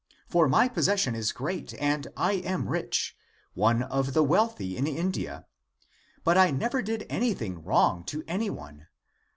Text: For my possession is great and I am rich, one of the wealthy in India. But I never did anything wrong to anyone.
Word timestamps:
For 0.27 0.49
my 0.49 0.67
possession 0.67 1.13
is 1.13 1.31
great 1.31 1.75
and 1.75 2.07
I 2.17 2.31
am 2.33 2.67
rich, 2.69 3.15
one 3.53 3.83
of 3.83 4.13
the 4.13 4.23
wealthy 4.23 4.75
in 4.75 4.87
India. 4.87 5.45
But 6.23 6.39
I 6.39 6.49
never 6.49 6.81
did 6.81 7.05
anything 7.07 7.63
wrong 7.63 8.03
to 8.05 8.23
anyone. 8.27 8.87